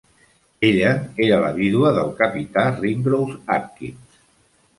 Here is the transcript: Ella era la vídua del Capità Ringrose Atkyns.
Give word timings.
Ella 0.69 0.93
era 1.25 1.37
la 1.43 1.51
vídua 1.57 1.91
del 1.99 2.09
Capità 2.23 2.65
Ringrose 2.79 3.37
Atkyns. 3.59 4.19